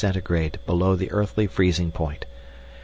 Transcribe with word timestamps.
below 0.65 0.95
the 0.95 1.11
earthly 1.11 1.45
freezing 1.45 1.91
point. 1.91 2.25